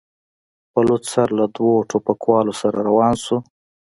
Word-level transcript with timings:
په 0.71 0.79
لوڅ 0.87 1.03
سر 1.13 1.27
له 1.39 1.45
دوو 1.55 1.73
ټوپکوالو 1.89 2.53
سره 2.61 2.77
روان 2.87 3.13
شو. 3.23 3.37